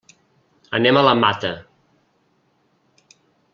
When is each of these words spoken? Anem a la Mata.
Anem 0.77 0.97
a 1.01 1.03
la 1.09 1.13
Mata. 1.19 1.53